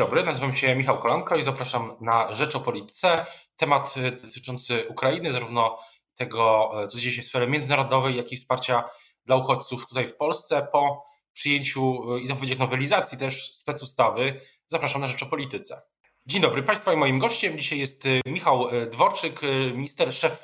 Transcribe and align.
dobry, 0.00 0.24
nazywam 0.24 0.56
się 0.56 0.76
Michał 0.76 1.02
Kolanko 1.02 1.36
i 1.36 1.42
zapraszam 1.42 1.96
na 2.00 2.34
Rzecz 2.34 2.56
o 2.56 2.60
Polityce. 2.60 3.26
Temat 3.56 3.94
dotyczący 4.22 4.86
Ukrainy, 4.88 5.32
zarówno 5.32 5.78
tego, 6.14 6.70
co 6.88 6.98
dzieje 6.98 7.14
się 7.14 7.22
w 7.22 7.24
sferze 7.24 7.46
międzynarodowej, 7.46 8.16
jak 8.16 8.32
i 8.32 8.36
wsparcia 8.36 8.84
dla 9.24 9.36
uchodźców 9.36 9.86
tutaj 9.86 10.06
w 10.06 10.16
Polsce. 10.16 10.68
Po 10.72 11.04
przyjęciu 11.32 12.16
i 12.16 12.26
zapowiedziach 12.26 12.58
nowelizacji 12.58 13.18
też 13.18 13.54
specustawy 13.54 14.40
zapraszam 14.68 15.00
na 15.00 15.06
Rzecz 15.06 15.22
o 15.22 15.26
Polityce. 15.26 15.82
Dzień 16.26 16.42
dobry 16.42 16.62
Państwa 16.62 16.92
i 16.92 16.96
moim 16.96 17.18
gościem 17.18 17.58
dzisiaj 17.58 17.78
jest 17.78 18.04
Michał 18.26 18.66
Dworczyk, 18.90 19.40
minister, 19.74 20.14
szef 20.14 20.42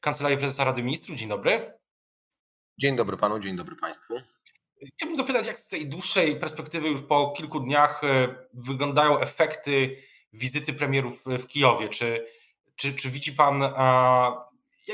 Kancelarii 0.00 0.38
Prezesa 0.38 0.64
Rady 0.64 0.82
Ministrów. 0.82 1.18
Dzień 1.18 1.28
dobry. 1.28 1.72
Dzień 2.78 2.96
dobry 2.96 3.16
Panu, 3.16 3.38
dzień 3.38 3.56
dobry 3.56 3.76
Państwu. 3.76 4.14
Chciałbym 4.86 5.16
zapytać, 5.16 5.46
jak 5.46 5.58
z 5.58 5.66
tej 5.66 5.88
dłuższej 5.88 6.36
perspektywy, 6.36 6.88
już 6.88 7.02
po 7.02 7.30
kilku 7.36 7.60
dniach, 7.60 8.04
e, 8.04 8.34
wyglądają 8.54 9.20
efekty 9.20 9.96
wizyty 10.32 10.72
premierów 10.72 11.24
w 11.26 11.46
Kijowie? 11.46 11.88
Czy, 11.88 12.26
czy, 12.76 12.94
czy 12.94 13.10
widzi 13.10 13.32
Pan, 13.32 13.62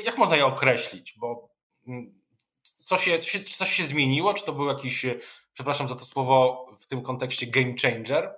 jak 0.04 0.18
można 0.18 0.36
je 0.36 0.46
określić? 0.46 1.14
Bo 1.18 1.48
mm, 1.86 2.20
co 2.62 2.98
się, 2.98 3.18
coś, 3.18 3.30
się, 3.30 3.40
coś 3.40 3.72
się 3.72 3.84
zmieniło? 3.84 4.34
Czy 4.34 4.44
to 4.44 4.52
był 4.52 4.66
jakiś, 4.66 5.04
e, 5.04 5.14
przepraszam 5.52 5.88
za 5.88 5.94
to 5.94 6.04
słowo, 6.04 6.66
w 6.80 6.86
tym 6.86 7.02
kontekście 7.02 7.46
game 7.46 7.74
changer? 7.82 8.34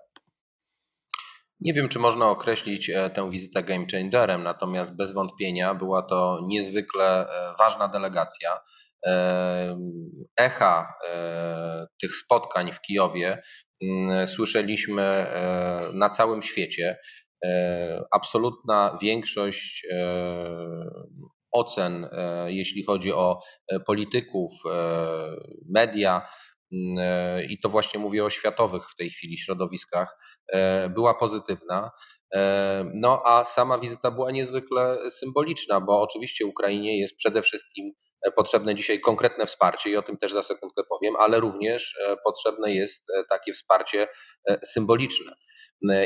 Nie 1.61 1.75
wiem, 1.75 1.89
czy 1.89 1.99
można 1.99 2.29
określić 2.29 2.91
e, 2.91 3.11
tę 3.11 3.31
wizytę 3.31 3.63
game 3.63 3.87
changerem, 3.93 4.43
natomiast 4.43 4.97
bez 4.97 5.13
wątpienia 5.13 5.75
była 5.75 6.03
to 6.03 6.41
niezwykle 6.47 7.29
ważna 7.59 7.89
delegacja 7.89 8.61
echa 10.41 10.95
e, 11.09 11.87
tych 12.01 12.17
spotkań 12.17 12.73
w 12.73 12.81
Kijowie 12.81 13.43
mm, 13.83 14.29
słyszeliśmy 14.29 15.03
e, 15.03 15.81
na 15.95 16.09
całym 16.09 16.43
świecie. 16.43 16.99
E, 17.45 18.03
absolutna 18.13 18.99
większość 19.03 19.87
ocen, 21.53 22.09
jeśli 22.47 22.85
chodzi 22.85 23.13
o 23.13 23.39
polityków, 23.87 24.53
media, 25.75 26.29
mm, 26.73 27.45
i 27.49 27.61
to 27.61 27.69
właśnie 27.69 28.01
mówię 28.01 28.25
o 28.25 28.31
światowych 28.31 28.83
w 28.91 28.95
tej 28.95 29.11
chwili 29.11 29.39
środowiskach, 29.39 30.17
była 30.91 31.15
pozytywna. 31.15 31.91
No 32.95 33.23
a 33.25 33.45
sama 33.45 33.79
wizyta 33.79 34.11
była 34.11 34.31
niezwykle 34.31 35.11
symboliczna, 35.11 35.81
bo 35.81 36.01
oczywiście 36.01 36.47
Ukrainie 36.47 37.01
jest 37.01 37.17
przede 37.17 37.43
wszystkim 37.43 37.93
e, 38.23 38.31
potrzebne 38.31 38.75
dzisiaj 38.75 39.01
konkretne 39.01 39.47
wsparcie 39.47 39.91
i 39.91 39.97
o 39.97 40.03
tym 40.03 40.17
też 40.17 40.33
za 40.33 40.43
sekundkę 40.43 40.83
powiem, 40.89 41.17
ale 41.17 41.41
również 41.41 41.97
e, 42.07 42.17
potrzebne 42.25 42.73
jest 42.73 43.11
e, 43.11 43.25
takie 43.31 43.53
wsparcie 43.53 44.09
symboliczne. 44.65 45.33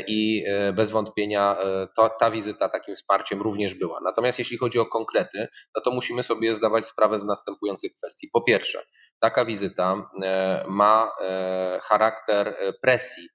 I 0.07 0.43
bez 0.73 0.89
wątpienia 0.89 1.57
to, 1.97 2.09
ta 2.09 2.31
wizyta 2.31 2.69
takim 2.69 2.95
wsparciem 2.95 3.41
również 3.41 3.73
była. 3.75 3.99
Natomiast 4.03 4.39
jeśli 4.39 4.57
chodzi 4.57 4.79
o 4.79 4.85
konkrety, 4.85 5.47
no 5.75 5.81
to 5.81 5.91
musimy 5.91 6.23
sobie 6.23 6.55
zdawać 6.55 6.85
sprawę 6.85 7.19
z 7.19 7.25
następujących 7.25 7.91
kwestii. 7.95 8.29
Po 8.33 8.41
pierwsze, 8.41 8.79
taka 9.19 9.45
wizyta 9.45 10.09
ma 10.67 11.11
charakter 11.81 12.57
presji 12.81 13.27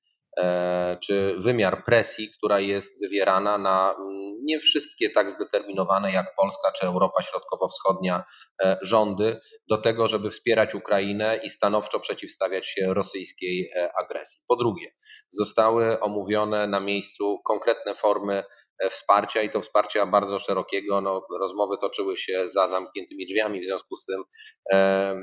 czy 1.01 1.35
wymiar 1.39 1.85
presji, 1.85 2.31
która 2.31 2.61
jest 2.61 3.01
wywierana 3.03 3.59
na 3.59 3.95
mm, 3.99 4.31
nie 4.43 4.61
wszystkie 4.61 5.11
tak 5.11 5.31
zdeterminowane 5.31 6.13
jak 6.13 6.35
Polska 6.35 6.73
czy 6.73 6.87
Europa 6.87 7.23
Środkowo-Wschodnia 7.23 8.25
e, 8.63 8.79
rządy 8.83 9.41
do 9.69 9.77
tego, 9.77 10.09
żeby 10.09 10.31
wspierać 10.31 10.75
Ukrainę 10.75 11.41
i 11.43 11.51
stanowczo 11.51 12.01
przeciwstawiać 12.01 12.67
się 12.67 12.95
rosyjskiej 12.95 13.71
e, 13.77 13.91
agresji. 14.05 14.41
Po 14.49 14.57
drugie, 14.57 14.89
zostały 15.31 16.01
omówione 16.01 16.67
na 16.67 16.81
miejscu 16.81 17.41
konkretne 17.45 17.95
formy 17.95 18.45
wsparcia 18.91 19.43
i 19.43 19.51
to 19.51 19.61
wsparcia 19.61 20.07
bardzo 20.07 20.39
szerokiego. 20.39 21.01
No, 21.01 21.27
rozmowy 21.41 21.77
toczyły 21.81 22.17
się 22.17 22.49
za 22.49 22.69
zamkniętymi 22.69 23.27
drzwiami, 23.27 23.61
w 23.61 23.67
związku 23.67 23.97
z 23.97 24.07
tym 24.07 24.23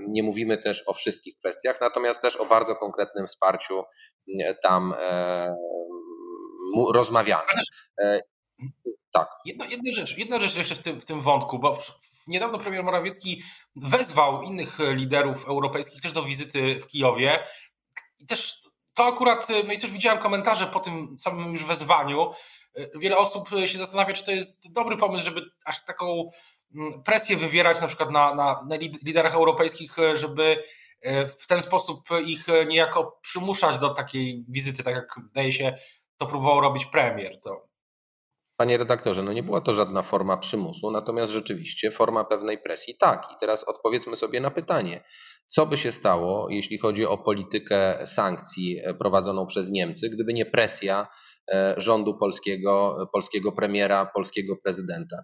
nie 0.07 0.23
mówimy 0.23 0.57
też 0.57 0.83
o 0.87 0.93
wszystkich 0.93 1.35
kwestiach, 1.39 1.81
natomiast 1.81 2.21
też 2.21 2.35
o 2.35 2.45
bardzo 2.45 2.75
konkretnym 2.75 3.27
wsparciu 3.27 3.83
tam 4.63 4.93
rozmawiano. 6.93 7.43
E, 8.01 8.21
tak. 9.11 9.29
Jedna, 9.45 9.65
jedna, 9.65 9.93
rzecz, 9.93 10.17
jedna 10.17 10.39
rzecz 10.39 10.57
jeszcze 10.57 10.75
w 10.75 10.81
tym, 10.81 11.01
w 11.01 11.05
tym 11.05 11.21
wątku, 11.21 11.59
bo 11.59 11.79
niedawno 12.27 12.59
premier 12.59 12.83
Morawiecki 12.83 13.43
wezwał 13.75 14.41
innych 14.41 14.77
liderów 14.79 15.47
europejskich 15.47 16.01
też 16.01 16.11
do 16.11 16.23
wizyty 16.23 16.79
w 16.79 16.87
Kijowie. 16.87 17.43
I 18.19 18.25
też 18.25 18.61
to 18.93 19.05
akurat, 19.05 19.47
no 19.67 19.73
i 19.73 19.77
też 19.77 19.91
widziałem 19.91 20.19
komentarze 20.19 20.67
po 20.67 20.79
tym 20.79 21.15
samym 21.19 21.51
już 21.51 21.63
wezwaniu, 21.63 22.31
wiele 22.95 23.17
osób 23.17 23.49
się 23.65 23.77
zastanawia, 23.77 24.13
czy 24.13 24.25
to 24.25 24.31
jest 24.31 24.71
dobry 24.71 24.97
pomysł, 24.97 25.23
żeby 25.23 25.41
aż 25.65 25.85
taką 25.85 26.31
mm, 26.75 27.03
presję 27.03 27.37
wywierać 27.37 27.81
na 27.81 27.87
przykład 27.87 28.11
na, 28.11 28.35
na, 28.35 28.65
na 28.69 28.75
liderach 28.75 29.35
europejskich, 29.35 29.95
żeby 30.13 30.63
e, 31.01 31.27
w 31.27 31.47
ten 31.47 31.61
sposób 31.61 32.09
ich 32.25 32.47
niejako 32.67 33.19
przymuszać 33.21 33.79
do 33.79 33.89
takiej 33.89 34.45
wizyty, 34.49 34.83
tak 34.83 34.95
jak 34.95 35.15
wydaje 35.23 35.51
się, 35.51 35.77
to 36.17 36.25
próbował 36.25 36.61
robić 36.61 36.85
premier. 36.85 37.39
To... 37.39 37.67
Panie 38.57 38.77
redaktorze, 38.77 39.23
no 39.23 39.33
nie 39.33 39.43
była 39.43 39.61
to 39.61 39.73
żadna 39.73 40.01
forma 40.01 40.37
przymusu, 40.37 40.91
natomiast 40.91 41.31
rzeczywiście 41.31 41.91
forma 41.91 42.25
pewnej 42.25 42.57
presji 42.57 42.97
tak. 42.97 43.27
I 43.31 43.35
teraz 43.39 43.63
odpowiedzmy 43.63 44.15
sobie 44.15 44.39
na 44.39 44.51
pytanie, 44.51 45.03
co 45.47 45.65
by 45.65 45.77
się 45.77 45.91
stało, 45.91 46.49
jeśli 46.49 46.77
chodzi 46.77 47.05
o 47.05 47.17
politykę 47.17 48.07
sankcji 48.07 48.79
e, 48.83 48.93
prowadzoną 48.93 49.45
przez 49.45 49.71
Niemcy, 49.71 50.09
gdyby 50.09 50.33
nie 50.33 50.45
presja 50.45 51.07
rządu 51.77 52.17
polskiego, 52.17 52.97
polskiego 53.13 53.51
premiera, 53.51 54.05
polskiego 54.05 54.55
prezydenta. 54.63 55.17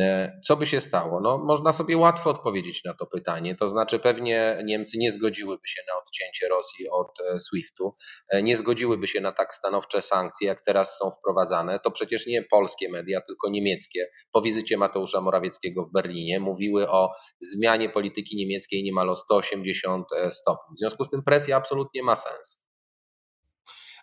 E, 0.00 0.38
co 0.44 0.56
by 0.56 0.66
się 0.66 0.80
stało? 0.80 1.20
No, 1.20 1.38
można 1.38 1.72
sobie 1.72 1.96
łatwo 1.96 2.30
odpowiedzieć 2.30 2.84
na 2.84 2.94
to 2.94 3.06
pytanie. 3.06 3.54
To 3.54 3.68
znaczy, 3.68 3.98
pewnie 3.98 4.62
Niemcy 4.64 4.98
nie 4.98 5.12
zgodziłyby 5.12 5.68
się 5.68 5.80
na 5.88 6.02
odcięcie 6.02 6.48
Rosji 6.48 6.88
od 6.88 7.20
e, 7.20 7.38
SWIFT-u, 7.38 7.94
nie 8.42 8.56
zgodziłyby 8.56 9.06
się 9.06 9.20
na 9.20 9.32
tak 9.32 9.54
stanowcze 9.54 10.02
sankcje, 10.02 10.48
jak 10.48 10.60
teraz 10.60 10.98
są 10.98 11.10
wprowadzane. 11.10 11.80
To 11.80 11.90
przecież 11.90 12.26
nie 12.26 12.42
polskie 12.42 12.90
media, 12.90 13.20
tylko 13.20 13.50
niemieckie. 13.50 14.06
Po 14.32 14.42
wizycie 14.42 14.76
Mateusza 14.76 15.20
Morawieckiego 15.20 15.84
w 15.84 15.92
Berlinie 15.92 16.40
mówiły 16.40 16.90
o 16.90 17.12
zmianie 17.40 17.88
polityki 17.88 18.36
niemieckiej 18.36 18.84
niemal 18.84 19.10
o 19.10 19.16
180 19.16 20.06
stopni. 20.30 20.76
W 20.76 20.78
związku 20.78 21.04
z 21.04 21.10
tym 21.10 21.22
presja 21.22 21.56
absolutnie 21.56 22.02
ma 22.02 22.16
sens. 22.16 22.63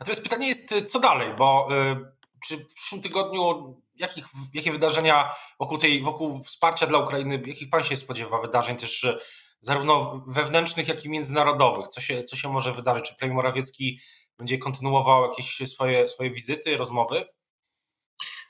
Natomiast 0.01 0.23
pytanie 0.23 0.47
jest, 0.47 0.75
co 0.87 0.99
dalej, 0.99 1.33
bo 1.37 1.67
y, 1.71 1.95
czy 2.47 2.57
w 2.57 2.73
przyszłym 2.73 3.01
tygodniu 3.01 3.75
jakich, 3.95 4.25
jakie 4.53 4.71
wydarzenia 4.71 5.35
wokół, 5.59 5.77
tej, 5.77 6.01
wokół 6.01 6.43
wsparcia 6.43 6.87
dla 6.87 6.99
Ukrainy, 6.99 7.43
jakich 7.45 7.69
pan 7.69 7.83
się 7.83 7.95
spodziewa 7.95 8.41
wydarzeń 8.41 8.77
też 8.77 9.03
y, 9.03 9.19
zarówno 9.61 10.23
wewnętrznych, 10.27 10.87
jak 10.87 11.05
i 11.05 11.09
międzynarodowych? 11.09 11.87
Co 11.87 12.01
się, 12.01 12.23
co 12.23 12.35
się 12.35 12.49
może 12.49 12.73
wydarzyć? 12.73 13.05
Czy 13.05 13.15
premier 13.15 13.35
Morawiecki 13.35 13.99
będzie 14.37 14.57
kontynuował 14.57 15.23
jakieś 15.23 15.69
swoje, 15.69 16.07
swoje 16.07 16.31
wizyty, 16.31 16.77
rozmowy? 16.77 17.25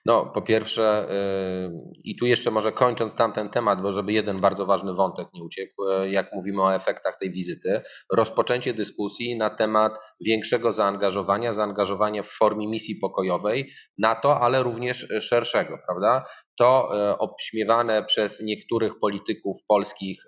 No, 0.05 0.25
po 0.33 0.41
pierwsze, 0.41 1.07
yy, 1.71 1.91
i 2.03 2.15
tu 2.15 2.25
jeszcze 2.25 2.51
może 2.51 2.71
kończąc 2.71 3.15
tamten 3.15 3.49
temat, 3.49 3.81
bo 3.81 3.91
żeby 3.91 4.13
jeden 4.13 4.39
bardzo 4.39 4.65
ważny 4.65 4.93
wątek 4.93 5.27
nie 5.33 5.43
uciekł, 5.43 5.87
yy, 5.89 6.11
jak 6.11 6.33
mówimy 6.33 6.61
o 6.61 6.75
efektach 6.75 7.17
tej 7.19 7.31
wizyty, 7.31 7.81
rozpoczęcie 8.13 8.73
dyskusji 8.73 9.37
na 9.37 9.49
temat 9.49 9.99
większego 10.25 10.71
zaangażowania, 10.71 11.53
zaangażowania 11.53 12.23
w 12.23 12.29
formie 12.29 12.67
misji 12.67 12.95
pokojowej 12.95 13.69
NATO, 13.97 14.39
ale 14.39 14.63
również 14.63 15.07
szerszego, 15.21 15.77
prawda? 15.87 16.23
To 16.57 16.89
yy, 16.93 17.17
obśmiewane 17.17 18.03
przez 18.03 18.41
niektórych 18.41 18.99
polityków 18.99 19.57
polskich 19.67 20.23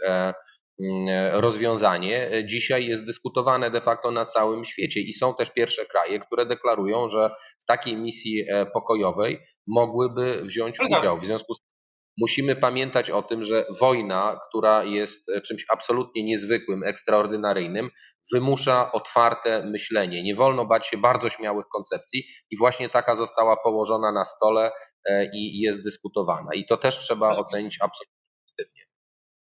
rozwiązanie 1.31 2.31
dzisiaj 2.45 2.87
jest 2.87 3.05
dyskutowane 3.05 3.71
de 3.71 3.81
facto 3.81 4.11
na 4.11 4.25
całym 4.25 4.65
świecie 4.65 4.99
i 4.99 5.13
są 5.13 5.35
też 5.35 5.51
pierwsze 5.51 5.85
kraje, 5.85 6.19
które 6.19 6.45
deklarują, 6.45 7.09
że 7.09 7.29
w 7.61 7.65
takiej 7.65 7.97
misji 7.97 8.45
e, 8.49 8.65
pokojowej 8.65 9.39
mogłyby 9.67 10.41
wziąć 10.43 10.77
udział. 10.79 11.17
W 11.17 11.25
związku 11.25 11.53
z 11.53 11.57
tym 11.57 11.73
musimy 12.17 12.55
pamiętać 12.55 13.09
o 13.09 13.21
tym, 13.21 13.43
że 13.43 13.65
wojna, 13.79 14.39
która 14.49 14.83
jest 14.83 15.29
e, 15.29 15.41
czymś 15.41 15.65
absolutnie 15.69 16.23
niezwykłym, 16.23 16.83
ekstraordynaryjnym, 16.83 17.89
wymusza 18.33 18.91
otwarte 18.91 19.63
myślenie. 19.65 20.23
Nie 20.23 20.35
wolno 20.35 20.65
bać 20.65 20.87
się 20.87 20.97
bardzo 20.97 21.29
śmiałych 21.29 21.65
koncepcji 21.73 22.23
i 22.51 22.57
właśnie 22.57 22.89
taka 22.89 23.15
została 23.15 23.57
położona 23.57 24.11
na 24.11 24.25
stole 24.25 24.71
e, 25.09 25.25
i 25.33 25.59
jest 25.59 25.83
dyskutowana. 25.83 26.53
I 26.55 26.65
to 26.65 26.77
też 26.77 26.99
trzeba 26.99 27.29
ocenić 27.29 27.77
absolutnie. 27.81 28.12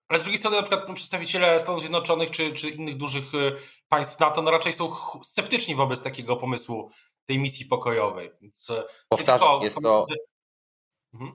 Ale 0.07 0.19
z 0.19 0.23
drugiej 0.23 0.37
strony, 0.37 0.57
na 0.57 0.63
przykład 0.63 0.95
przedstawiciele 0.95 1.59
Stanów 1.59 1.81
Zjednoczonych 1.81 2.31
czy, 2.31 2.53
czy 2.53 2.69
innych 2.69 2.97
dużych 2.97 3.33
y, 3.33 3.55
państw 3.89 4.19
NATO 4.19 4.41
no, 4.41 4.51
raczej 4.51 4.73
są 4.73 4.95
sceptyczni 5.23 5.75
wobec 5.75 6.01
takiego 6.01 6.35
pomysłu 6.35 6.91
tej 7.25 7.39
misji 7.39 7.65
pokojowej. 7.65 8.31
Więc 8.41 8.69
y, 8.69 8.83
Powtarzam, 9.09 9.61
jest 9.61 9.77
to. 9.83 10.05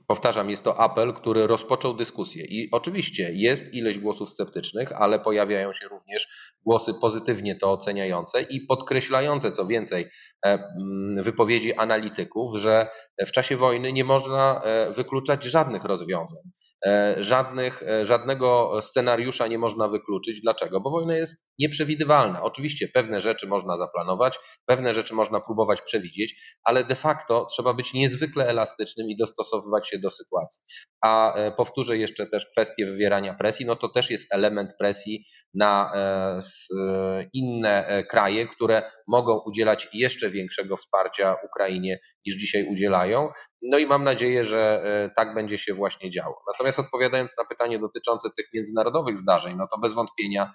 Powtarzam, 0.07 0.51
jest 0.51 0.65
to 0.65 0.81
apel, 0.81 1.15
który 1.15 1.47
rozpoczął 1.47 1.95
dyskusję. 1.95 2.45
I 2.45 2.69
oczywiście 2.73 3.33
jest 3.33 3.75
ileś 3.75 3.99
głosów 3.99 4.31
sceptycznych, 4.31 4.93
ale 4.93 5.21
pojawiają 5.21 5.73
się 5.73 5.89
również 5.89 6.29
głosy 6.67 6.95
pozytywnie 6.95 7.57
to 7.57 7.73
oceniające 7.73 8.43
i 8.43 8.61
podkreślające, 8.61 9.53
co 9.53 9.67
więcej, 9.67 10.07
e, 10.47 10.49
mm, 10.49 11.23
wypowiedzi 11.25 11.75
analityków, 11.75 12.57
że 12.57 12.87
w 13.27 13.33
czasie 13.33 13.57
wojny 13.57 13.93
nie 13.93 14.05
można 14.05 14.63
e, 14.65 14.93
wykluczać 14.93 15.45
żadnych 15.45 15.85
rozwiązań. 15.85 16.43
E, 16.87 17.17
żadnych, 17.19 17.83
żadnego 18.05 18.71
scenariusza 18.83 19.47
nie 19.47 19.59
można 19.59 19.89
wykluczyć. 19.89 20.41
Dlaczego? 20.41 20.81
Bo 20.81 20.91
wojna 20.91 21.17
jest 21.17 21.47
nieprzewidywalna. 21.59 22.43
Oczywiście 22.43 22.89
pewne 22.89 23.21
rzeczy 23.21 23.47
można 23.47 23.77
zaplanować, 23.77 24.39
pewne 24.67 24.95
rzeczy 24.95 25.15
można 25.15 25.41
próbować 25.41 25.83
przewidzieć, 25.83 26.59
ale 26.65 26.85
de 26.85 26.95
facto 26.95 27.47
trzeba 27.51 27.75
być 27.75 27.95
niezwykle 27.95 28.49
elastycznym 28.49 29.09
i 29.09 29.17
dostosowywać 29.73 29.89
się 29.89 29.99
do 29.99 30.11
sytuacji. 30.11 30.63
A 31.05 31.35
powtórzę 31.57 31.97
jeszcze 31.99 32.27
też 32.27 32.47
kwestię 32.47 32.87
wywierania 32.87 33.35
presji, 33.35 33.67
no 33.67 33.77
to 33.77 33.89
też 33.89 34.11
jest 34.11 34.35
element 34.35 34.71
presji 34.79 35.25
na 35.55 35.93
E, 35.93 37.29
inne 37.33 37.87
e, 37.87 38.05
kraje, 38.05 38.47
które 38.47 38.83
mogą 39.09 39.41
udzielać 39.47 39.89
jeszcze 39.93 40.31
większego 40.31 40.77
wsparcia 40.77 41.37
Ukrainie 41.45 41.99
niż 42.27 42.37
dzisiaj 42.37 42.67
udzielają. 42.69 43.29
No 43.63 43.79
i 43.79 43.87
mam 43.87 44.05
nadzieję, 44.05 44.45
że 44.45 44.83
e, 44.85 45.11
tak 45.17 45.35
będzie 45.35 45.59
się 45.59 45.75
właśnie 45.75 46.11
działo. 46.11 46.43
Natomiast 46.53 46.79
odpowiadając 46.79 47.37
na 47.39 47.45
pytanie 47.45 47.79
dotyczące 47.79 48.31
tych 48.37 48.47
międzynarodowych 48.55 49.19
zdarzeń, 49.19 49.57
no 49.57 49.67
to 49.67 49.79
bez 49.81 49.93
wątpienia 49.93 50.51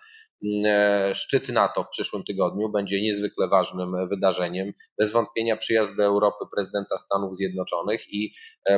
mm, 0.45 1.15
szczyt 1.15 1.49
NATO 1.49 1.83
w 1.83 1.89
przyszłym 1.89 2.23
tygodniu 2.23 2.69
będzie 2.69 3.01
niezwykle 3.01 3.47
ważnym 3.47 4.07
wydarzeniem. 4.07 4.73
Bez 4.99 5.11
wątpienia 5.11 5.57
przyjazd 5.57 5.95
do 5.95 6.03
Europy 6.03 6.45
prezydenta 6.55 6.97
Stanów 6.97 7.35
Zjednoczonych 7.35 8.13
i 8.13 8.33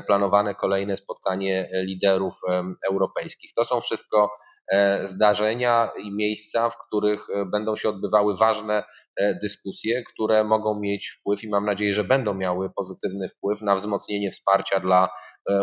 planowane 0.07 0.55
kolejne 0.55 0.97
spotkanie 0.97 1.69
liderów 1.73 2.33
europejskich. 2.89 3.53
To 3.53 3.65
są 3.65 3.81
wszystko 3.81 4.31
E, 4.58 4.58
zdarzenia 5.03 5.91
i 6.03 6.15
miejsca, 6.15 6.69
w 6.69 6.77
których 6.77 7.29
e, 7.29 7.45
będą 7.45 7.75
się 7.75 7.89
odbywały 7.89 8.37
ważne 8.37 8.83
e, 9.15 9.35
dyskusje, 9.35 10.03
które 10.03 10.43
mogą 10.43 10.79
mieć 10.79 11.09
wpływ 11.09 11.43
i 11.43 11.49
mam 11.49 11.65
nadzieję, 11.65 11.93
że 11.93 12.03
będą 12.03 12.33
miały 12.33 12.69
pozytywny 12.75 13.29
wpływ 13.29 13.61
na 13.61 13.75
wzmocnienie 13.75 14.31
wsparcia 14.31 14.79
dla 14.79 15.09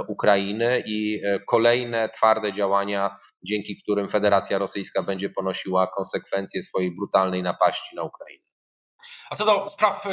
Ukrainy 0.09 0.83
i 0.87 1.23
kolejne 1.49 2.09
twarde 2.09 2.53
działania, 2.53 3.17
dzięki 3.43 3.83
którym 3.83 4.09
Federacja 4.09 4.59
Rosyjska 4.59 5.03
będzie 5.03 5.31
ponosiła 5.31 5.87
konsekwencje 5.87 6.63
swojej 6.63 6.95
brutalnej 6.95 7.43
napaści 7.43 7.97
na 7.97 8.03
Ukrainę. 8.03 8.45
A 9.31 9.37
co 9.37 9.45
do 9.45 9.69
spraw 9.69 10.07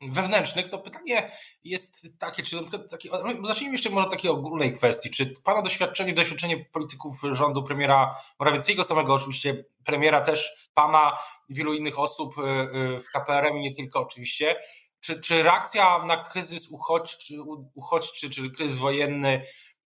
wewnętrznych, 0.00 0.68
to 0.68 0.78
pytanie 0.78 1.32
jest 1.64 2.18
takie, 2.18 2.42
czy 2.42 2.56
na 2.56 2.62
przykład 2.62 2.90
takie, 2.90 3.08
zacznijmy 3.44 3.74
jeszcze 3.74 3.90
może 3.90 4.08
takiej 4.08 4.30
ogólnej 4.30 4.76
kwestii, 4.76 5.10
czy 5.10 5.34
Pana 5.44 5.62
doświadczenie, 5.62 6.12
doświadczenie 6.12 6.64
polityków 6.64 7.20
rządu 7.32 7.62
premiera 7.62 8.16
Morawieckiego, 8.38 8.84
samego 8.84 9.14
oczywiście 9.14 9.64
premiera 9.84 10.20
też, 10.20 10.70
Pana 10.74 11.18
i 11.48 11.54
wielu 11.54 11.74
innych 11.74 11.98
osób 11.98 12.38
y, 12.38 12.42
y, 12.42 13.00
w 13.00 13.10
KPRM 13.12 13.56
i 13.56 13.60
nie 13.60 13.74
tylko 13.74 14.00
oczywiście, 14.00 14.56
czy, 15.00 15.20
czy 15.20 15.42
reakcja 15.42 16.04
na 16.04 16.16
kryzys 16.16 16.68
uchodźczy, 16.68 17.34
uchodźczy 17.74 18.30
czy 18.30 18.50
kryzys 18.50 18.78
wojenny 18.78 19.42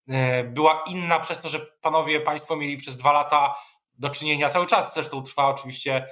y, 0.08 0.14
była 0.44 0.84
inna 0.87 1.20
przez 1.20 1.40
to, 1.40 1.49
że 1.49 1.60
panowie 1.81 2.20
państwo 2.20 2.56
mieli 2.56 2.76
przez 2.76 2.96
dwa 2.96 3.12
lata 3.12 3.55
do 3.99 4.10
czynienia, 4.10 4.49
cały 4.49 4.67
czas 4.67 4.94
zresztą 4.94 5.22
trwa 5.22 5.49
oczywiście 5.49 6.06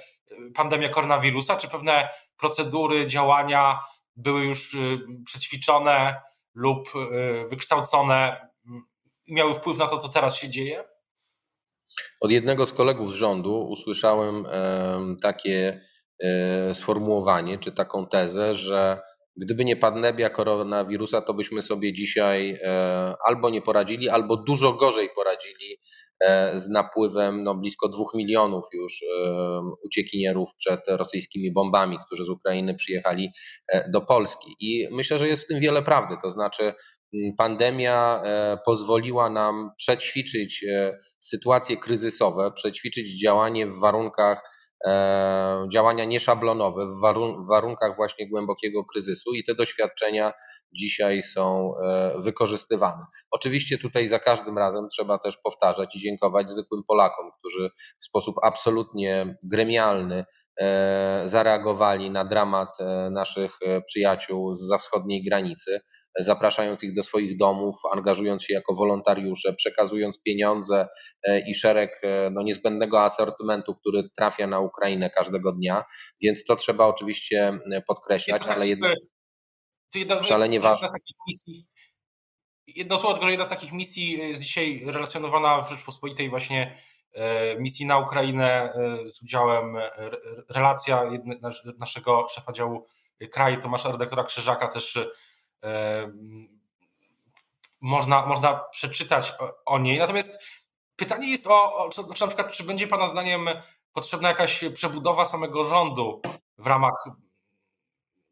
pandemia 0.55 0.89
koronawirusa, 0.89 1.57
czy 1.57 1.67
pewne 1.67 2.09
procedury, 2.37 3.07
działania 3.07 3.79
były 4.15 4.41
już 4.41 4.73
y, 4.73 4.99
przećwiczone 5.25 6.21
lub 6.53 6.87
y, 6.95 7.47
wykształcone 7.49 8.47
i 9.25 9.33
miały 9.33 9.53
wpływ 9.53 9.77
na 9.77 9.87
to, 9.87 9.97
co 9.97 10.09
teraz 10.09 10.35
się 10.37 10.49
dzieje? 10.49 10.83
Od 12.21 12.31
jednego 12.31 12.65
z 12.65 12.73
kolegów 12.73 13.11
z 13.11 13.15
rządu 13.15 13.59
usłyszałem 13.59 14.45
takie 15.21 15.81
e, 16.19 16.75
sformułowanie, 16.75 17.57
czy 17.57 17.71
taką 17.71 18.07
tezę, 18.07 18.53
że 18.53 19.01
gdyby 19.37 19.65
nie 19.65 19.75
pandemia 19.75 20.29
koronawirusa, 20.29 21.21
to 21.21 21.33
byśmy 21.33 21.61
sobie 21.61 21.93
dzisiaj 21.93 22.59
e, 22.63 23.15
albo 23.27 23.49
nie 23.49 23.61
poradzili, 23.61 24.09
albo 24.09 24.37
dużo 24.37 24.73
gorzej 24.73 25.09
poradzili 25.15 25.77
z 26.53 26.69
napływem 26.69 27.43
no, 27.43 27.55
blisko 27.55 27.89
dwóch 27.89 28.13
milionów 28.13 28.65
już 28.73 29.03
e, 29.03 29.59
uciekinierów 29.85 30.55
przed 30.55 30.79
rosyjskimi 30.87 31.51
bombami, 31.51 31.97
którzy 32.05 32.25
z 32.25 32.29
Ukrainy 32.29 32.75
przyjechali 32.75 33.29
e, 33.67 33.89
do 33.89 34.01
Polski. 34.01 34.55
I 34.59 34.87
myślę, 34.91 35.17
że 35.17 35.27
jest 35.27 35.43
w 35.43 35.47
tym 35.47 35.59
wiele 35.59 35.81
prawdy. 35.81 36.15
To 36.21 36.31
znaczy, 36.31 36.73
pandemia 37.37 38.23
pozwoliła 38.65 39.29
nam 39.29 39.71
przećwiczyć 39.77 40.65
sytuacje 41.19 41.77
kryzysowe, 41.77 42.51
przećwiczyć 42.51 43.21
działanie 43.21 43.67
w 43.67 43.79
warunkach 43.79 44.43
E, 44.43 44.62
działania 45.71 46.05
nieszablonowe 46.05 46.85
w 46.85 46.99
warunkach 47.47 47.95
właśnie 47.95 48.29
głębokiego 48.29 48.85
kryzysu 48.85 49.33
i 49.33 49.43
te 49.43 49.55
doświadczenia 49.55 50.33
dzisiaj 50.77 51.23
są 51.23 51.73
e, 51.77 52.13
wykorzystywane. 52.21 53.05
Oczywiście 53.31 53.77
tutaj 53.77 54.07
za 54.07 54.19
każdym 54.19 54.57
razem 54.57 54.87
trzeba 54.89 55.17
też 55.17 55.37
powtarzać 55.37 55.95
i 55.95 55.99
dziękować 55.99 56.49
zwykłym 56.49 56.83
Polakom, 56.87 57.31
którzy 57.39 57.69
w 57.99 58.05
sposób 58.05 58.35
absolutnie 58.43 59.37
gremialny 59.51 60.23
E, 60.23 60.25
zareagowali 61.25 62.11
na 62.11 62.25
dramat 62.25 62.69
e, 62.79 63.09
naszych 63.11 63.51
e, 63.61 63.81
przyjaciół 63.81 64.53
z 64.53 64.79
wschodniej 64.79 65.23
granicy, 65.23 65.81
zapraszając 66.19 66.83
ich 66.83 66.93
do 66.93 67.03
swoich 67.03 67.37
domów, 67.37 67.75
angażując 67.91 68.43
się 68.43 68.53
jako 68.53 68.75
wolontariusze, 68.75 69.53
przekazując 69.53 70.21
pieniądze 70.21 70.87
i 71.47 71.55
szereg 71.55 72.01
no, 72.31 72.43
niezbędnego 72.43 73.01
asortymentu, 73.01 73.75
który 73.75 74.03
trafia 74.17 74.47
na 74.47 74.59
Ukrainę 74.59 75.09
każdego 75.09 75.51
dnia. 75.51 75.83
Więc 76.21 76.43
to 76.43 76.55
trzeba 76.55 76.85
oczywiście 76.85 77.59
podkreślać, 77.87 78.47
ale 78.47 78.67
jednak 78.67 78.91
szalenie 80.21 80.59
ważne. 80.59 80.89
Jedno 82.67 82.97
słowo, 82.97 83.13
tylko 83.13 83.29
jedna 83.29 83.45
z 83.45 83.49
takich 83.49 83.71
misji 83.71 84.11
jest 84.11 84.41
dzisiaj 84.41 84.83
relacjonowana 84.85 85.61
w 85.61 85.69
Rzeczpospolitej 85.69 86.29
właśnie 86.29 86.77
E, 86.92 86.92
misji 87.59 87.85
na 87.85 87.97
Ukrainę 87.97 88.73
e, 88.73 89.11
z 89.11 89.21
udziałem 89.21 89.77
e, 89.77 89.89
relacja 90.49 91.03
naszego 91.79 92.27
szefa 92.27 92.51
działu 92.51 92.87
kraju, 93.31 93.61
Tomasza 93.61 93.91
redaktora 93.91 94.23
Krzyżaka 94.23 94.67
też 94.67 94.99
można, 97.81 98.25
można 98.25 98.53
przeczytać 98.53 99.33
o, 99.65 99.79
niej. 99.79 99.99
Natomiast 99.99 100.39
pytanie 100.95 101.31
jest 101.31 101.47
o, 101.47 101.75
o 101.75 101.89
czy, 101.89 102.01
na 102.01 102.27
przykład, 102.27 102.51
czy 102.51 102.63
będzie 102.63 102.87
Pana 102.87 103.07
zdaniem 103.07 103.49
potrzebna 103.93 104.29
jakaś 104.29 104.65
przebudowa 104.73 105.25
samego 105.25 105.65
rządu 105.65 106.21
w 106.57 106.67
ramach 106.67 107.05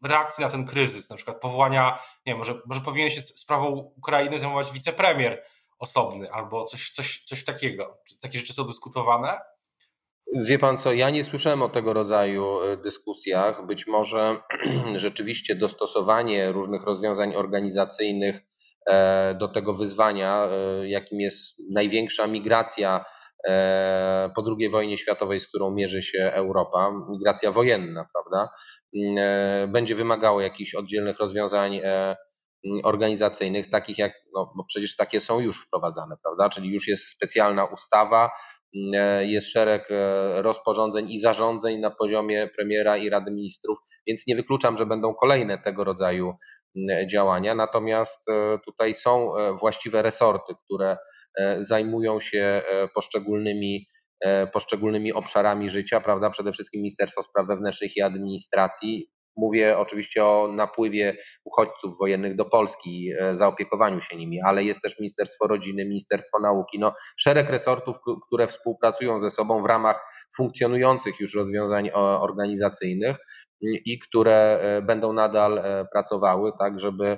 reakcji 0.03 0.43
na 0.43 0.49
ten 0.49 0.65
kryzys, 0.65 1.09
na 1.09 1.15
przykład 1.15 1.41
powołania, 1.41 1.99
nie 2.25 2.33
wiem, 2.33 2.37
może, 2.37 2.61
może 2.65 2.81
powinien 2.81 3.09
się 3.09 3.21
sprawą 3.21 3.67
Ukrainy 3.97 4.39
zajmować 4.39 4.71
wicepremier, 4.71 5.43
osobny 5.81 6.31
albo 6.31 6.63
coś, 6.63 6.91
coś, 6.91 7.23
coś 7.25 7.43
takiego. 7.43 7.97
Czy 8.07 8.19
takie 8.19 8.39
rzeczy 8.39 8.53
są 8.53 8.63
dyskutowane? 8.63 9.37
Wie 10.45 10.59
pan 10.59 10.77
co, 10.77 10.93
ja 10.93 11.09
nie 11.09 11.23
słyszałem 11.23 11.61
o 11.61 11.69
tego 11.69 11.93
rodzaju 11.93 12.61
e, 12.61 12.77
dyskusjach. 12.77 13.65
Być 13.65 13.87
może 13.87 14.35
rzeczywiście 14.95 15.55
dostosowanie 15.55 16.51
różnych 16.51 16.83
rozwiązań 16.83 17.35
organizacyjnych 17.35 18.41
e, 18.85 19.35
do 19.35 19.47
tego 19.47 19.73
wyzwania, 19.73 20.45
e, 20.45 20.89
jakim 20.89 21.19
jest 21.19 21.55
największa 21.73 22.27
migracja 22.27 23.05
po 24.35 24.43
II 24.59 24.69
wojnie 24.69 24.97
światowej, 24.97 25.39
z 25.39 25.47
którą 25.47 25.71
mierzy 25.71 26.01
się 26.01 26.31
Europa, 26.33 26.91
migracja 27.09 27.51
wojenna, 27.51 28.05
prawda, 28.13 28.49
będzie 29.67 29.95
wymagało 29.95 30.41
jakichś 30.41 30.75
oddzielnych 30.75 31.19
rozwiązań 31.19 31.81
Mm, 31.83 32.15
organizacyjnych, 32.83 33.69
takich 33.69 33.97
jak, 33.97 34.13
no 34.35 34.53
bo 34.57 34.63
przecież 34.63 34.95
takie 34.95 35.21
są 35.21 35.39
już 35.39 35.65
wprowadzane, 35.65 36.15
prawda? 36.23 36.49
Czyli 36.49 36.69
już 36.69 36.87
jest 36.87 37.03
specjalna 37.03 37.65
ustawa, 37.65 38.29
mm, 38.75 38.91
e, 38.95 39.25
jest 39.25 39.47
szereg 39.47 39.91
e, 39.91 40.41
rozporządzeń 40.41 41.11
i 41.11 41.19
zarządzeń 41.19 41.79
na 41.79 41.91
poziomie 41.91 42.49
premiera 42.55 42.97
i 42.97 43.09
Rady 43.09 43.31
Ministrów, 43.31 43.77
więc 44.07 44.27
nie 44.27 44.35
wykluczam, 44.35 44.77
że 44.77 44.85
będą 44.85 45.13
kolejne 45.13 45.57
tego 45.57 45.83
rodzaju 45.83 46.33
mm, 46.77 47.09
działania. 47.09 47.55
Natomiast 47.55 48.29
e, 48.29 48.59
tutaj 48.65 48.93
są 48.93 49.31
właściwe 49.59 50.01
resorty, 50.01 50.53
które 50.65 50.97
zajmują 51.59 52.19
się 52.19 52.61
poszczególnymi 52.95 53.87
poszczególnymi 54.53 55.13
obszarami 55.13 55.69
życia, 55.69 56.01
prawda? 56.01 56.29
Przede 56.29 56.51
wszystkim 56.51 56.81
Ministerstwo 56.81 57.23
Spraw 57.23 57.47
Wewnętrznych 57.47 57.97
i 57.97 58.01
Administracji, 58.01 59.11
Mówię 59.37 59.77
oczywiście 59.77 60.25
o 60.25 60.47
napływie 60.47 61.17
uchodźców 61.43 61.97
wojennych 61.97 62.35
do 62.35 62.45
Polski, 62.45 63.11
e, 63.19 63.35
zaopiekowaniu 63.35 64.01
się 64.01 64.17
nimi, 64.17 64.41
ale 64.41 64.63
jest 64.63 64.81
też 64.81 64.99
Ministerstwo 64.99 65.47
Rodziny, 65.47 65.85
Ministerstwo 65.85 66.39
Nauki, 66.39 66.79
no, 66.79 66.93
szereg 67.17 67.49
resortów, 67.49 67.95
które 68.27 68.47
współpracują 68.47 69.19
ze 69.19 69.29
sobą 69.29 69.63
w 69.63 69.65
ramach 69.65 70.01
funkcjonujących 70.37 71.19
już 71.19 71.35
rozwiązań 71.35 71.89
organizacyjnych. 71.93 73.17
I 73.61 73.99
które 73.99 74.59
będą 74.83 75.13
nadal 75.13 75.63
pracowały, 75.91 76.51
tak 76.59 76.79
żeby 76.79 77.17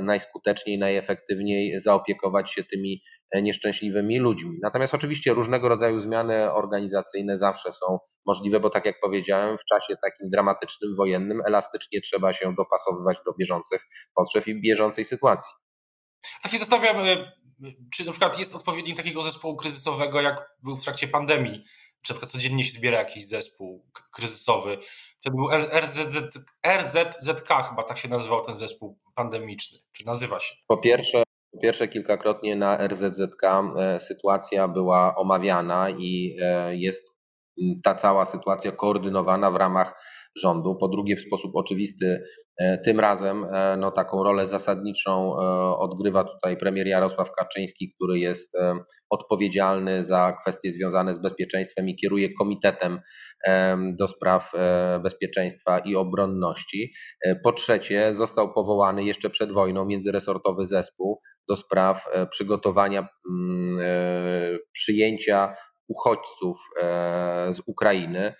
najskuteczniej, 0.00 0.78
najefektywniej 0.78 1.80
zaopiekować 1.80 2.52
się 2.52 2.64
tymi 2.64 3.02
nieszczęśliwymi 3.34 4.18
ludźmi. 4.18 4.58
Natomiast 4.62 4.94
oczywiście 4.94 5.34
różnego 5.34 5.68
rodzaju 5.68 5.98
zmiany 5.98 6.52
organizacyjne 6.52 7.36
zawsze 7.36 7.72
są 7.72 7.98
możliwe, 8.26 8.60
bo 8.60 8.70
tak 8.70 8.86
jak 8.86 9.00
powiedziałem, 9.00 9.58
w 9.58 9.64
czasie 9.64 9.96
takim 10.02 10.28
dramatycznym, 10.28 10.96
wojennym, 10.96 11.40
elastycznie 11.46 12.00
trzeba 12.00 12.32
się 12.32 12.54
dopasowywać 12.54 13.18
do 13.26 13.32
bieżących 13.32 13.86
potrzeb 14.14 14.46
i 14.46 14.60
bieżącej 14.60 15.04
sytuacji. 15.04 15.54
Tak 16.42 16.52
się 16.52 16.58
zastanawiam, 16.58 16.96
czy 17.94 18.04
na 18.04 18.12
przykład 18.12 18.38
jest 18.38 18.54
odpowiednik 18.54 18.96
takiego 18.96 19.22
zespołu 19.22 19.56
kryzysowego, 19.56 20.20
jak 20.20 20.50
był 20.62 20.76
w 20.76 20.82
trakcie 20.82 21.08
pandemii, 21.08 21.64
przykład 22.12 22.32
codziennie 22.32 22.64
się 22.64 22.72
zbiera 22.72 22.98
jakiś 22.98 23.26
zespół 23.26 23.84
kryzysowy. 24.10 24.78
To 25.24 25.30
był 25.30 25.50
RZZ, 25.80 26.38
RZZK 26.66 27.48
chyba 27.68 27.82
tak 27.82 27.98
się 27.98 28.08
nazywał 28.08 28.44
ten 28.44 28.56
zespół 28.56 28.98
pandemiczny, 29.14 29.78
czy 29.92 30.06
nazywa 30.06 30.40
się? 30.40 30.54
Po 30.66 30.76
pierwsze, 30.76 31.22
po 31.50 31.58
pierwsze 31.58 31.88
kilkakrotnie 31.88 32.56
na 32.56 32.88
RZZK 32.88 33.42
e, 33.44 34.00
sytuacja 34.00 34.68
była 34.68 35.14
omawiana 35.16 35.90
i 35.90 36.36
e, 36.42 36.76
jest 36.76 37.14
ta 37.82 37.94
cała 37.94 38.24
sytuacja 38.24 38.72
koordynowana 38.72 39.50
w 39.50 39.56
ramach 39.56 40.02
rządu. 40.36 40.76
Po 40.76 40.88
drugie, 40.88 41.16
w 41.16 41.20
sposób 41.20 41.56
oczywisty 41.56 42.22
e, 42.56 42.78
tym 42.78 43.00
razem 43.00 43.44
e, 43.44 43.76
no, 43.76 43.90
taką 43.90 44.24
rolę 44.24 44.46
zasadniczą 44.46 45.32
e, 45.32 45.40
odgrywa 45.78 46.24
tutaj 46.24 46.56
premier 46.56 46.86
Jarosław 46.86 47.30
Kaczyński, 47.30 47.88
który 47.94 48.18
jest 48.18 48.52
odpowiedzialny 49.10 50.04
za 50.04 50.32
kwestie 50.40 50.72
związane 50.72 51.14
z 51.14 51.18
bezpieczeństwem 51.18 51.88
i 51.88 51.96
kieruje 51.96 52.32
komitetem 52.32 53.00
do 53.98 54.08
spraw 54.08 54.52
bezpieczeństwa 55.02 55.78
i 55.78 55.96
obronności. 55.96 56.92
Po 57.44 57.52
trzecie, 57.52 58.12
został 58.12 58.52
powołany 58.52 59.04
jeszcze 59.04 59.30
przed 59.30 59.52
wojną 59.52 59.84
międzyresortowy 59.84 60.66
zespół 60.66 61.20
do 61.48 61.56
spraw 61.56 62.06
przygotowania 62.30 63.08
mm, 63.30 63.78
przyjęcia 64.72 65.54
uchodźców 65.88 66.56
e, 66.82 67.52
z 67.52 67.60
Ukrainy. 67.66 68.34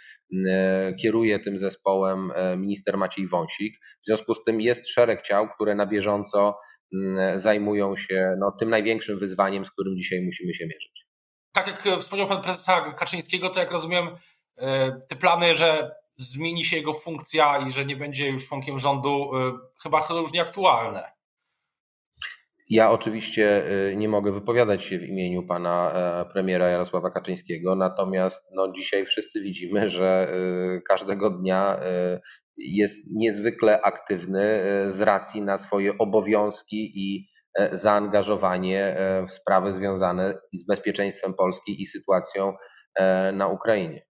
E, 0.46 0.94
kieruje 0.94 1.38
tym 1.38 1.58
zespołem 1.58 2.30
e, 2.34 2.56
minister 2.56 2.98
Maciej 2.98 3.28
Wąsik. 3.28 3.76
W 4.02 4.06
związku 4.06 4.34
z 4.34 4.42
tym 4.42 4.60
jest 4.60 4.88
szereg 4.88 5.22
ciał, 5.22 5.48
które 5.48 5.74
na 5.74 5.86
bieżąco 5.86 6.56
zajmują 7.34 7.96
się 7.96 8.36
no, 8.38 8.52
tym 8.52 8.70
największym 8.70 9.18
wyzwaniem, 9.18 9.64
z 9.64 9.70
którym 9.70 9.96
dzisiaj 9.96 10.22
musimy 10.22 10.54
się 10.54 10.66
mierzyć. 10.66 11.06
Tak 11.52 11.66
jak 11.66 12.00
wspomniał 12.00 12.28
pan 12.28 12.42
prezesa 12.42 12.92
Kaczyńskiego, 12.92 13.50
to 13.50 13.60
jak 13.60 13.70
rozumiem, 13.70 14.08
te 15.08 15.16
plany, 15.20 15.54
że 15.54 15.90
zmieni 16.16 16.64
się 16.64 16.76
jego 16.76 16.92
funkcja 16.92 17.58
i 17.58 17.70
że 17.72 17.84
nie 17.84 17.96
będzie 17.96 18.28
już 18.28 18.48
członkiem 18.48 18.78
rządu, 18.78 19.30
chyba 19.82 20.02
są 20.02 20.16
już 20.16 20.32
nieaktualne. 20.32 21.12
Ja 22.70 22.90
oczywiście 22.90 23.72
y, 23.90 23.96
nie 23.96 24.08
mogę 24.08 24.32
wypowiadać 24.32 24.84
się 24.84 24.98
w 24.98 25.08
imieniu 25.08 25.46
pana 25.46 25.92
e, 25.92 26.32
premiera 26.32 26.68
Jarosława 26.68 27.10
Kaczyńskiego, 27.10 27.74
natomiast 27.74 28.46
no, 28.52 28.72
dzisiaj 28.72 29.04
wszyscy 29.04 29.40
widzimy, 29.40 29.88
że 29.88 30.34
y, 30.76 30.82
każdego 30.82 31.30
dnia 31.30 31.78
y, 31.78 32.20
jest 32.56 33.02
niezwykle 33.10 33.80
aktywny 33.80 34.62
z 34.86 35.00
racji 35.00 35.42
na 35.42 35.58
swoje 35.58 35.98
obowiązki 35.98 36.92
i 36.94 37.26
e, 37.58 37.76
zaangażowanie 37.76 38.80
e, 38.80 39.26
w 39.26 39.30
sprawy 39.32 39.72
związane 39.72 40.34
z 40.52 40.66
bezpieczeństwem 40.66 41.34
Polski 41.34 41.82
i 41.82 41.86
sytuacją 41.86 42.52
na 43.32 43.48
Ukrainie. 43.48 44.06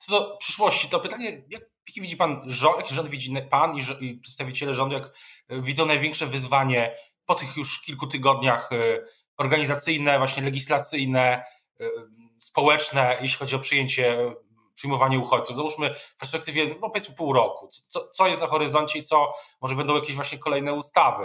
Co 0.00 0.12
do 0.12 0.36
przyszłości, 0.36 0.88
to 0.88 1.00
pytanie, 1.00 1.44
jak 1.50 1.62
widzi 1.96 2.16
pan 2.16 2.40
rząd, 2.46 2.76
jaki 2.76 2.94
rząd 2.94 3.08
widzi 3.08 3.34
pan 3.50 3.76
i 4.00 4.20
przedstawiciele 4.20 4.74
rządu, 4.74 4.94
jak 4.94 5.12
widzą 5.50 5.86
największe 5.86 6.26
wyzwanie 6.26 6.96
po 7.26 7.34
tych 7.34 7.56
już 7.56 7.80
kilku 7.80 8.06
tygodniach 8.06 8.72
y, 8.72 9.04
organizacyjne, 9.36 10.18
właśnie 10.18 10.42
legislacyjne, 10.42 11.44
y, 11.80 11.90
społeczne, 12.38 13.18
jeśli 13.20 13.38
chodzi 13.38 13.56
o 13.56 13.58
przyjęcie, 13.58 14.34
przyjmowanie 14.74 15.18
uchodźców. 15.18 15.56
Załóżmy 15.56 15.94
w 15.94 16.16
perspektywie, 16.16 16.76
no 16.80 16.90
powiedzmy 16.90 17.14
pół 17.14 17.32
roku. 17.32 17.68
Co, 17.88 18.08
co 18.08 18.28
jest 18.28 18.40
na 18.40 18.46
horyzoncie 18.46 18.98
i 18.98 19.02
co, 19.02 19.32
może 19.60 19.74
będą 19.74 19.94
jakieś 19.94 20.14
właśnie 20.14 20.38
kolejne 20.38 20.72
ustawy? 20.72 21.24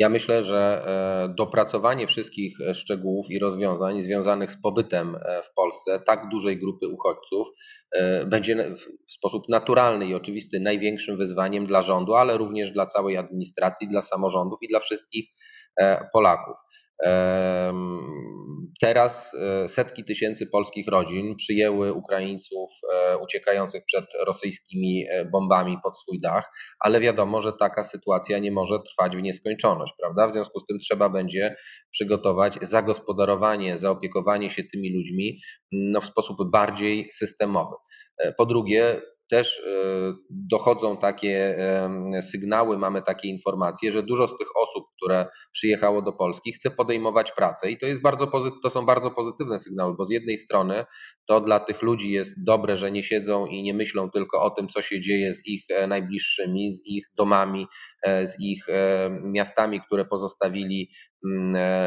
Ja 0.00 0.08
myślę, 0.08 0.42
że 0.42 0.84
e, 0.86 1.34
dopracowanie 1.34 2.06
wszystkich 2.06 2.60
e, 2.60 2.74
szczegółów 2.74 3.30
i 3.30 3.38
rozwiązań 3.38 4.02
związanych 4.02 4.50
z 4.52 4.60
pobytem 4.62 5.16
e, 5.16 5.42
w 5.42 5.54
Polsce 5.54 6.00
tak 6.06 6.28
dużej 6.28 6.58
grupy 6.58 6.88
uchodźców 6.88 7.48
będzie 8.26 8.74
w 9.06 9.12
sposób 9.12 9.48
naturalny 9.48 10.06
i 10.06 10.14
oczywisty 10.14 10.60
największym 10.60 11.16
wyzwaniem 11.16 11.66
dla 11.66 11.82
rządu, 11.82 12.14
ale 12.14 12.36
również 12.36 12.70
dla 12.70 12.86
całej 12.86 13.16
administracji, 13.16 13.88
dla 13.88 14.02
samorządów 14.02 14.58
i 14.62 14.68
dla 14.68 14.80
wszystkich 14.80 15.28
Polaków. 16.12 16.56
Teraz 18.80 19.34
e, 19.34 19.68
setki 19.68 20.04
tysięcy 20.04 20.46
polskich 20.46 20.88
rodzin 20.88 21.36
przyjęły 21.36 21.92
Ukraińców 21.92 22.70
e, 22.94 23.18
uciekających 23.18 23.84
przed 23.84 24.04
rosyjskimi 24.26 25.04
e, 25.10 25.24
bombami 25.24 25.76
pod 25.82 25.98
swój 25.98 26.20
dach, 26.20 26.50
ale 26.80 27.00
wiadomo, 27.00 27.42
że 27.42 27.52
taka 27.52 27.84
sytuacja 27.84 28.38
nie 28.38 28.52
może 28.52 28.78
trwać 28.78 29.16
w 29.16 29.22
nieskończoność, 29.22 29.92
prawda? 29.98 30.28
W 30.28 30.32
związku 30.32 30.60
z 30.60 30.66
tym 30.66 30.78
trzeba 30.78 31.08
będzie 31.08 31.56
przygotować 31.90 32.58
zagospodarowanie, 32.62 33.78
zaopiekowanie 33.78 34.50
się 34.50 34.64
tymi 34.64 34.96
ludźmi 34.96 35.38
no, 35.72 36.00
w 36.00 36.04
sposób 36.04 36.50
bardziej 36.50 37.08
systemowy. 37.12 37.76
Po 38.36 38.46
drugie, 38.46 39.00
też 39.30 39.58
e, 39.58 39.70
dochodzą 40.30 40.96
takie 40.96 41.56
sygnały, 42.22 42.78
mamy 42.78 43.02
takie 43.02 43.28
informacje, 43.28 43.92
że 43.92 44.02
dużo 44.02 44.28
z 44.28 44.36
tych 44.36 44.48
osób, 44.56 44.84
które 44.96 45.26
przyjechało 45.52 46.02
do 46.02 46.12
Polski, 46.12 46.52
chce 46.52 46.70
podejmować 46.70 47.32
pracę 47.32 47.70
i 47.70 47.78
to, 47.78 47.86
jest 47.86 48.02
bardzo 48.02 48.26
to 48.62 48.70
są 48.70 48.86
bardzo 48.86 49.10
pozytywne 49.10 49.58
sygnały, 49.58 49.94
bo 49.96 50.04
z 50.04 50.10
jednej 50.10 50.36
strony 50.36 50.84
to 51.26 51.40
dla 51.40 51.60
tych 51.60 51.82
ludzi 51.82 52.12
jest 52.12 52.34
dobre, 52.44 52.76
że 52.76 52.92
nie 52.92 53.02
siedzą 53.02 53.46
i 53.46 53.62
nie 53.62 53.74
myślą 53.74 54.10
tylko 54.10 54.42
o 54.42 54.50
tym, 54.50 54.68
co 54.68 54.82
się 54.82 55.00
dzieje 55.00 55.32
z 55.32 55.46
ich 55.46 55.64
e, 55.70 55.86
najbliższymi, 55.86 56.72
z 56.72 56.86
ich 56.86 57.06
domami, 57.16 57.66
e, 58.02 58.26
z 58.26 58.36
ich 58.40 58.66
miastami, 59.22 59.80
które 59.80 60.04
pozostawili 60.04 60.90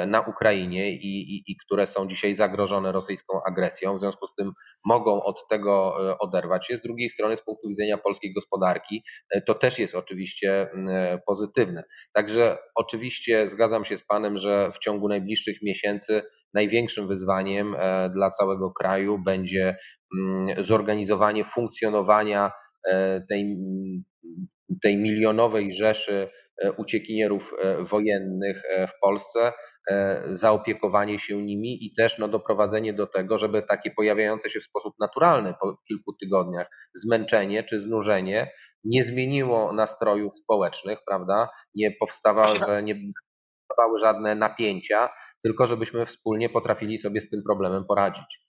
na 0.08 0.22
Ukrainie 0.22 0.92
i, 0.92 1.36
i, 1.36 1.52
i 1.52 1.58
które 1.66 1.88
są 1.88 2.08
dzisiaj 2.08 2.34
zagrożone 2.34 2.92
rosyjską 2.92 3.40
agresją. 3.48 3.96
W 3.96 4.00
związku 4.00 4.28
z 4.28 4.36
tym 4.36 4.52
mogą 4.86 5.24
od 5.24 5.48
tego 5.48 5.96
oderwać 6.20 6.68
się. 6.68 6.78
Z 6.78 6.82
drugiej 6.82 7.10
strony, 7.10 7.36
z 7.36 7.42
punktu 7.42 7.68
widzenia 7.70 7.98
polskiej 7.98 8.34
gospodarki, 8.34 9.04
e, 9.32 9.42
to 9.42 9.54
też 9.54 9.80
jest 9.80 9.96
oczywiście 9.96 10.72
e, 10.72 11.20
pozytywne. 11.28 11.84
Także 12.14 12.58
oczywiście 12.76 13.50
zgadzam 13.50 13.86
się 13.86 13.98
z 13.98 14.04
Panem, 14.04 14.38
że 14.38 14.72
w 14.72 14.80
ciągu 14.80 15.08
najbliższych 15.08 15.62
miesięcy 15.62 16.22
największym 16.54 17.08
wyzwaniem 17.08 17.76
e, 17.78 18.10
dla 18.10 18.32
całego 18.32 18.72
kraju 18.72 19.20
będzie 19.26 19.78
zorganizowanie 20.58 21.44
funkcjonowania 21.44 22.52
tej, 23.30 23.58
tej 24.82 24.98
milionowej 24.98 25.72
rzeszy 25.72 26.30
uciekinierów 26.78 27.54
wojennych 27.80 28.64
w 28.88 29.00
Polsce, 29.02 29.52
E, 29.90 30.22
zaopiekowanie 30.26 31.20
się 31.20 31.44
nimi 31.44 31.86
i 31.86 31.94
też 31.94 32.18
no, 32.18 32.28
doprowadzenie 32.28 32.94
do 32.94 33.08
tego, 33.08 33.38
żeby 33.38 33.62
takie 33.62 33.92
pojawiające 33.92 34.50
się 34.50 34.60
w 34.60 34.64
sposób 34.64 34.94
naturalny 35.00 35.54
po 35.62 35.78
kilku 35.88 36.14
tygodniach 36.14 36.68
zmęczenie 36.96 37.64
czy 37.64 37.80
znużenie 37.80 38.52
nie 38.84 39.04
zmieniło 39.04 39.74
nastrojów 39.74 40.36
społecznych, 40.36 41.00
prawda? 41.08 41.50
Nie 41.76 41.92
powstawały, 42.00 42.60
że 42.60 42.84
nie 42.84 42.96
powstawały 42.96 44.00
żadne 44.00 44.36
napięcia, 44.36 45.10
tylko 45.44 45.68
żebyśmy 45.68 46.06
wspólnie 46.06 46.50
potrafili 46.50 46.98
sobie 46.98 47.22
z 47.22 47.30
tym 47.30 47.44
problemem 47.44 47.86
poradzić. 47.86 48.44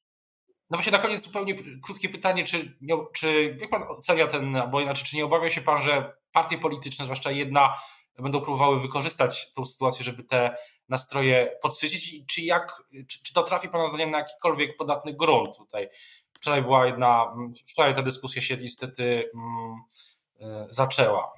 No 0.71 0.77
właśnie 0.77 0.93
na 0.93 0.99
koniec 0.99 1.23
zupełnie 1.23 1.55
krótkie 1.83 2.09
pytanie, 2.09 2.45
czy, 2.45 2.79
czy 3.15 3.59
jak 3.61 3.71
pan 3.71 3.83
ocenia 3.83 4.27
ten, 4.27 4.63
bo 4.71 4.81
inaczej, 4.81 5.05
czy 5.05 5.17
nie 5.17 5.25
obawia 5.25 5.49
się 5.49 5.61
pan, 5.61 5.83
że 5.83 6.13
partie 6.33 6.59
polityczne, 6.59 7.05
zwłaszcza 7.05 7.31
jedna, 7.31 7.79
będą 8.19 8.41
próbowały 8.41 8.81
wykorzystać 8.81 9.53
tą 9.53 9.65
sytuację, 9.65 10.05
żeby 10.05 10.23
te 10.23 10.57
nastroje 10.89 11.57
podsycić? 11.63 12.27
Czy, 12.27 12.43
jak, 12.43 12.83
czy, 13.09 13.23
czy 13.23 13.33
to 13.33 13.43
trafi 13.43 13.69
Pana 13.69 13.87
zdaniem 13.87 14.11
na 14.11 14.19
jakikolwiek 14.19 14.77
podatny 14.77 15.15
grunt 15.15 15.57
tutaj? 15.57 15.89
Wczoraj 16.33 16.63
była 16.63 16.87
jedna, 16.87 17.35
wczoraj 17.69 17.95
ta 17.95 18.03
dyskusja 18.03 18.43
się 18.43 18.57
niestety 18.57 19.31
um, 19.35 19.83
zaczęła. 20.71 21.33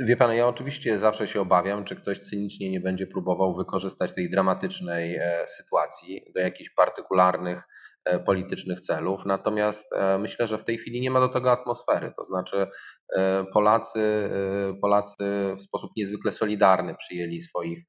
Wie 0.00 0.16
pan, 0.16 0.34
ja 0.34 0.48
oczywiście 0.48 0.98
zawsze 0.98 1.26
się 1.26 1.40
obawiam, 1.40 1.84
czy 1.84 1.96
ktoś 1.96 2.18
cynicznie 2.18 2.70
nie 2.70 2.80
będzie 2.80 3.06
próbował 3.06 3.54
wykorzystać 3.54 4.14
tej 4.14 4.30
dramatycznej 4.30 5.16
e, 5.16 5.44
sytuacji 5.48 6.24
do 6.34 6.40
jakichś 6.40 6.70
partykularnych 6.70 7.62
E, 8.04 8.18
politycznych 8.18 8.80
celów. 8.80 9.26
Natomiast 9.26 9.92
e, 9.92 10.18
myślę, 10.18 10.46
że 10.46 10.58
w 10.58 10.64
tej 10.64 10.78
chwili 10.78 11.00
nie 11.00 11.10
ma 11.10 11.20
do 11.20 11.28
tego 11.28 11.52
atmosfery. 11.52 12.12
To 12.16 12.24
znaczy 12.24 12.66
Polacy, 13.52 14.30
Polacy 14.82 15.24
w 15.56 15.60
sposób 15.60 15.90
niezwykle 15.96 16.32
solidarny 16.32 16.94
przyjęli 16.94 17.40
swoich 17.40 17.84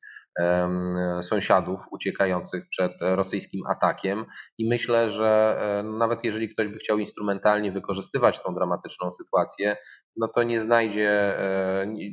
sąsiadów 1.22 1.82
uciekających 1.92 2.64
przed 2.70 2.92
rosyjskim 3.00 3.62
atakiem 3.70 4.26
i 4.58 4.70
myślę, 4.70 5.10
że 5.10 5.62
nawet 6.00 6.24
jeżeli 6.24 6.50
ktoś 6.50 6.68
by 6.68 6.78
chciał 6.78 6.98
instrumentalnie 6.98 7.72
wykorzystywać 7.72 8.44
tą 8.44 8.54
dramatyczną 8.54 9.12
sytuację, 9.12 9.78
no 10.18 10.28
to 10.28 10.44
nie 10.44 10.60
znajdzie, 10.60 11.38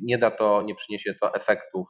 nie 0.03 0.19
da 0.19 0.31
to, 0.31 0.63
nie 0.63 0.75
przyniesie 0.75 1.15
to 1.15 1.35
efektów 1.35 1.89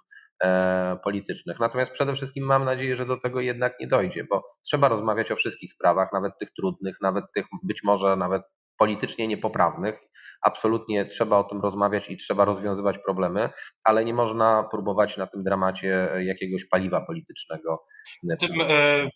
politycznych. 1.05 1.61
Natomiast 1.61 1.91
przede 1.91 2.15
wszystkim 2.15 2.47
mam 2.47 2.65
nadzieję, 2.65 2.97
że 2.97 3.07
do 3.07 3.19
tego 3.21 3.41
jednak 3.41 3.81
nie 3.81 3.87
dojdzie, 3.87 4.25
bo 4.31 4.45
trzeba 4.67 4.89
rozmawiać 4.89 5.33
o 5.33 5.37
wszystkich 5.37 5.73
sprawach, 5.73 6.09
nawet 6.13 6.33
tych 6.41 6.49
trudnych, 6.51 6.97
nawet 7.03 7.25
tych 7.35 7.47
być 7.63 7.83
może 7.85 8.17
nawet 8.17 8.43
politycznie 8.79 9.27
niepoprawnych. 9.27 10.01
Absolutnie 10.43 11.05
trzeba 11.05 11.39
o 11.39 11.45
tym 11.45 11.61
rozmawiać 11.61 12.11
i 12.11 12.17
trzeba 12.17 12.45
rozwiązywać 12.45 12.99
problemy, 12.99 13.49
ale 13.85 14.05
nie 14.05 14.15
można 14.15 14.69
próbować 14.71 15.17
na 15.17 15.27
tym 15.27 15.43
dramacie 15.43 16.09
jakiegoś 16.21 16.65
paliwa 16.69 17.01
politycznego. 17.01 17.85
Tym, 18.41 18.61
e, 18.61 19.11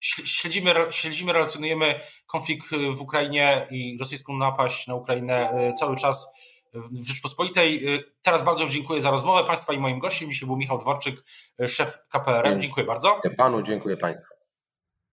śledzimy, 0.00 0.74
śledzimy, 0.90 1.32
relacjonujemy 1.32 2.00
konflikt 2.26 2.68
w 2.96 3.00
Ukrainie 3.00 3.66
i 3.70 3.98
rosyjską 4.00 4.36
napaść 4.36 4.86
na 4.86 4.94
Ukrainę 4.94 5.50
e, 5.50 5.72
cały 5.72 5.96
czas 5.96 6.34
w 6.74 7.08
Rzeczpospolitej. 7.08 7.94
E, 7.94 7.98
teraz 8.22 8.42
bardzo 8.42 8.66
dziękuję 8.66 9.00
za 9.00 9.10
rozmowę 9.10 9.44
Państwa 9.44 9.72
i 9.72 9.78
moim 9.78 9.98
gościem. 9.98 10.32
Dzisiaj 10.32 10.46
był 10.46 10.56
Michał 10.56 10.78
Dworczyk, 10.78 11.24
szef 11.68 11.98
KPRM. 12.08 12.60
Dziękuję 12.60 12.86
bardzo. 12.86 13.20
Panu 13.36 13.62
dziękuję 13.62 13.96
Państwu. 13.96 14.35